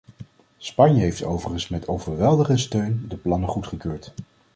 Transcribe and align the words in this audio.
Spanje 0.57 0.99
heeft 1.01 1.23
overigens 1.23 1.67
met 1.69 1.87
overweldigende 1.87 2.61
steun 2.61 3.05
de 3.09 3.15
plannen 3.17 3.49
goedgekeurd. 3.49 4.13